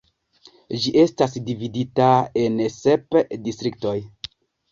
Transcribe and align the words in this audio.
Ĝi 0.85 0.93
estas 1.01 1.35
dividita 1.49 2.07
en 2.45 2.57
sep 2.79 3.19
distriktoj. 3.49 3.95